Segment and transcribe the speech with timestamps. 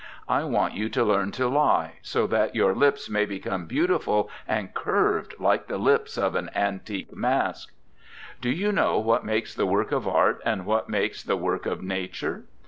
[0.27, 4.73] I want you to learn to lie so that your lips may become beautiful and
[4.73, 7.71] curved like the lips of an antique mask.
[8.41, 11.83] 'Do you know what makes the work of art, and what makes the work of
[11.83, 12.45] nature?